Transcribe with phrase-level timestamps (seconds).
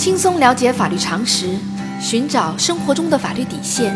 [0.00, 1.46] 轻松了解法律常识，
[2.00, 3.94] 寻找生活中的法律底线，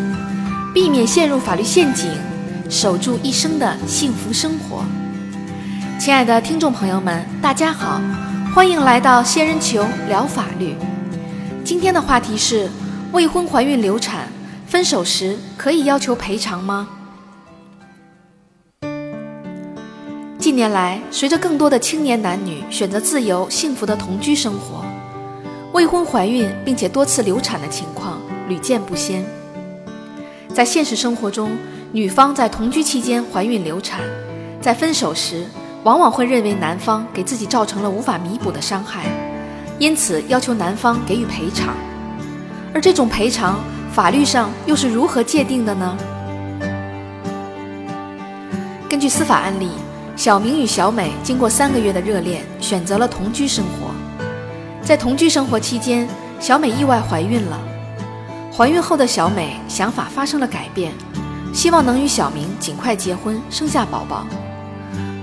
[0.74, 2.10] 避免陷入法律陷阱，
[2.68, 4.84] 守住一生的幸福生活。
[5.98, 8.02] 亲爱的听众朋友们，大家好，
[8.54, 10.76] 欢迎来到仙人球聊法律。
[11.64, 12.68] 今天的话题是：
[13.12, 14.28] 未婚怀孕流产，
[14.66, 16.86] 分手时可以要求赔偿吗？
[20.38, 24.84] 近年来，随着更多的青年男女选择自由幸福的同居生活，
[25.74, 29.24] 未婚怀孕并且多次流产的情况屡见不鲜。
[30.54, 31.50] 在现实生活中，
[31.90, 34.00] 女方在同居期间怀孕流产，
[34.60, 35.44] 在分手时
[35.82, 39.02] 往往会认为男方给自己造成了无法弥补的伤害，
[39.80, 41.74] 因此要求男方给予赔偿。
[42.72, 43.58] 而这种赔偿
[43.92, 45.98] 法律上又是如何界定的呢？
[48.88, 49.70] 根据司法案例。
[50.16, 53.90] 小明与小美经过三个月的热恋，选择了同居生活。
[54.84, 56.06] 在同居生活期间，
[56.38, 57.58] 小美意外怀孕了。
[58.54, 60.92] 怀孕后的小美想法发生了改变，
[61.54, 64.26] 希望能与小明尽快结婚，生下宝宝。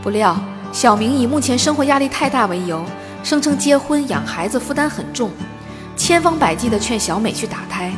[0.01, 0.35] 不料，
[0.73, 2.83] 小明以目前生活压力太大为由，
[3.23, 5.29] 声称结婚养孩子负担很重，
[5.95, 7.93] 千方百计地劝小美去打胎。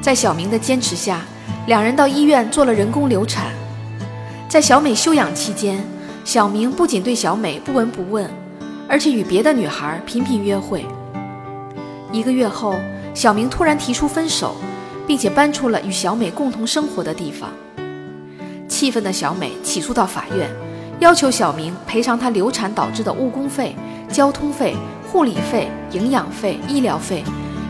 [0.00, 1.20] 在小明的坚持下，
[1.66, 3.52] 两人到医院做了人工流产。
[4.48, 5.84] 在小美休养期间，
[6.24, 8.28] 小明不仅对小美不闻不问，
[8.94, 10.86] 而且与别的女孩频频约会。
[12.12, 12.76] 一个月后，
[13.12, 14.54] 小明突然提出分手，
[15.04, 17.50] 并且搬出了与小美共同生活的地方。
[18.68, 20.48] 气愤的小美起诉到法院，
[21.00, 23.74] 要求小明赔偿她流产导致的误工费、
[24.08, 24.76] 交通费、
[25.10, 27.24] 护理费、营养费、医疗费，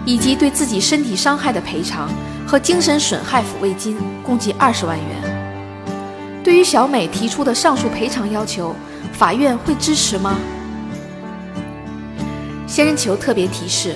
[0.04, 2.06] 以及对自己身体伤害的赔偿
[2.46, 6.42] 和精神损害抚慰金，共计二十万元。
[6.44, 8.76] 对于小美提出的上述赔偿要求，
[9.14, 10.36] 法院会支持吗？
[12.74, 13.94] 仙人球特别提示：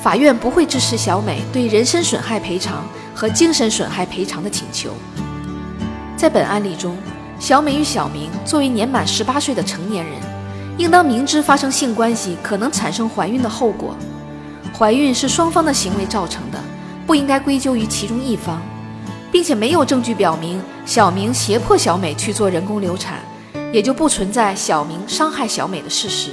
[0.00, 4.90] 法院不会支持小美对人身损害赔偿和精神损害赔偿的请求。
[6.16, 6.96] 在本案例中，
[7.40, 10.14] 小美与小明作为年满十八岁的成年人，
[10.78, 13.96] 应当明知发生性关系可能产生怀孕的后果，
[14.78, 16.58] 怀孕是双方的行为造成的，
[17.08, 18.62] 不应该归咎于其中一方。
[19.32, 23.18] 并且没有证据表明小明胁迫小美去做人工流产，
[23.72, 26.30] 也就不存在小明伤害小美的事实，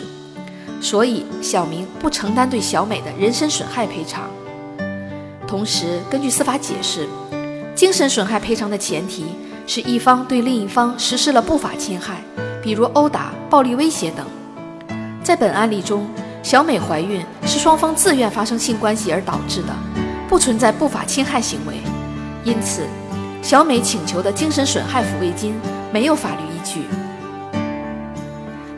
[0.81, 4.24] 所以小明不承担对小美的人身损害赔偿。
[5.47, 7.08] 同时，根据司法解释，
[7.75, 9.25] 精神损害赔偿的前提
[9.68, 12.22] 是一方对另一方实施了不法侵害，
[12.64, 14.25] 比如殴打、暴力威胁等。
[15.24, 16.08] 在本案例中，
[16.41, 19.75] 小美怀孕是双方自愿发生性关系而导致的，
[20.28, 21.75] 不存在不法侵害行为。
[22.44, 22.88] 因此，
[23.44, 25.53] 小美请求的精神损害抚慰金
[25.94, 26.86] 没有法律依据。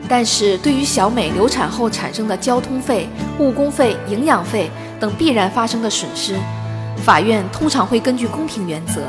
[0.08, 4.70] 但是对于小美流产后产生的交通费、误工费、营养费
[5.00, 6.38] 等必然发生的损失，
[7.02, 9.02] 法院通常会根据公平原则，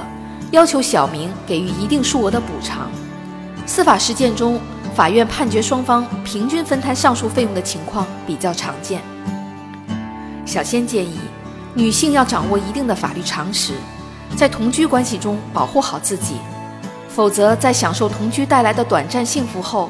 [0.52, 2.90] 要求小明给予一定数额的补偿。
[3.66, 4.60] 司法实践中，
[4.96, 9.02] 法院判决双方平均分摊上述费用的情况比较常见。
[10.46, 11.20] 小仙建议，
[11.74, 13.74] 女性要掌握一定的法律常识。
[14.38, 16.36] 在同居关系中保护好自己，
[17.10, 19.90] 否则在享受同居带来的短暂幸福后，